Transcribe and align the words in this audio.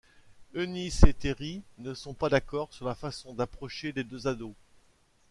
Eunice 0.55 1.03
et 1.03 1.13
Teri 1.13 1.61
ne 1.77 1.93
sont 1.93 2.15
pas 2.15 2.27
d’accord 2.29 2.73
sur 2.73 2.87
la 2.87 2.95
façon 2.95 3.35
d’approcher 3.35 3.91
les 3.91 4.03
deux 4.03 4.25
ados. 4.25 4.55